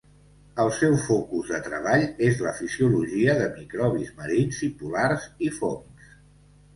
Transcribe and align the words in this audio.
El 0.61 0.69
seu 0.75 0.93
focus 1.07 1.49
de 1.55 1.57
treball 1.67 2.05
és 2.27 2.41
la 2.45 2.53
fisiologia 2.59 3.35
de 3.41 3.49
microbis 3.57 4.09
marins 4.23 4.63
i 4.69 4.71
polars, 4.81 5.29
i 5.49 5.51
fongs. 5.59 6.09